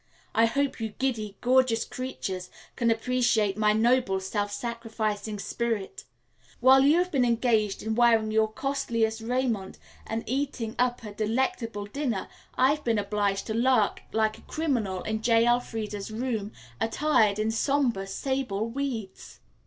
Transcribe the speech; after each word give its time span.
I 0.33 0.45
hope 0.47 0.79
you 0.81 0.89
giddy, 0.97 1.37
gorgeous 1.41 1.85
creatures 1.85 2.49
can 2.75 2.89
appreciate 2.89 3.55
my 3.55 3.71
noble, 3.71 4.19
self 4.19 4.51
sacrificing 4.51 5.37
spirit. 5.37 6.05
While 6.59 6.83
you 6.83 6.97
have 6.97 7.11
been 7.11 7.23
engaged 7.23 7.83
in 7.83 7.93
wearing 7.93 8.31
your 8.31 8.47
costliest 8.51 9.21
raiment 9.21 9.77
and 10.07 10.23
eating 10.25 10.75
up 10.79 11.03
a 11.03 11.13
delectable 11.13 11.85
dinner, 11.85 12.29
I've 12.55 12.83
been 12.83 12.97
obliged 12.97 13.45
to 13.45 13.53
lurk 13.53 14.01
like 14.11 14.39
a 14.39 14.49
criminal 14.49 15.03
in 15.03 15.21
J. 15.21 15.45
Elfreda's 15.45 16.09
room, 16.09 16.51
attired 16.79 17.37
in 17.37 17.51
somber, 17.51 18.07
sable 18.07 18.67
weeds." 18.67 19.39